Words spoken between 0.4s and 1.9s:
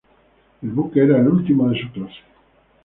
El buque era el último de